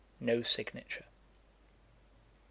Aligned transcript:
[No 0.19 0.41
signature. 0.41 1.05